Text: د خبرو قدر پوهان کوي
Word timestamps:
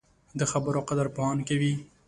د 0.39 0.41
خبرو 0.51 0.79
قدر 0.89 1.07
پوهان 1.15 1.39
کوي 1.49 1.73